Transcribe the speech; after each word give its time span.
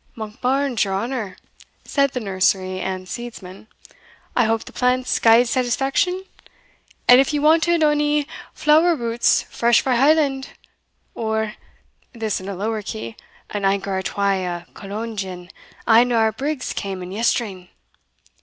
"Monkbarns, 0.17 0.83
your 0.83 0.95
honour," 0.95 1.37
said 1.85 2.09
the 2.09 2.19
nursery 2.19 2.79
and 2.79 3.07
seedsman, 3.07 3.67
"I 4.35 4.45
hope 4.45 4.65
the 4.65 4.71
plants 4.73 5.19
gied 5.19 5.45
satisfaction? 5.47 6.23
and 7.07 7.21
if 7.21 7.31
ye 7.33 7.39
wanted 7.39 7.83
ony 7.83 8.27
flower 8.55 8.95
roots 8.95 9.43
fresh 9.43 9.81
frae 9.81 9.95
Holland, 9.97 10.49
or" 11.13 11.53
(this 12.13 12.41
in 12.41 12.49
a 12.49 12.55
lower 12.55 12.81
key) 12.81 13.15
"an 13.51 13.63
anker 13.63 13.95
or 13.95 14.01
twa 14.01 14.43
o' 14.43 14.63
Cologne 14.73 15.17
gin, 15.17 15.51
ane 15.87 16.11
o' 16.11 16.15
our 16.15 16.31
brigs 16.31 16.73
cam 16.73 17.03
in 17.03 17.11
yestreen." 17.11 17.69